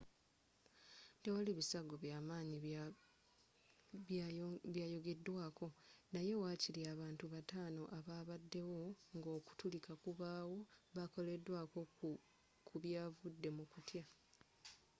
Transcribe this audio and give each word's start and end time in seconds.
tewaali 1.21 1.51
bisago 1.59 1.93
by'amaanyi 2.03 2.57
byayogeddwako 4.73 5.67
naye 6.13 6.33
waakiri 6.41 6.81
abantu 6.93 7.23
bataano 7.33 7.81
ababaddewo 7.97 8.83
nga 9.17 9.29
okutulika 9.37 9.91
kubaawo 10.03 10.57
bakoleddwako 10.95 11.79
ku 12.67 12.75
byavudde 12.83 13.49
mu 13.57 13.65
kutya 13.71 14.03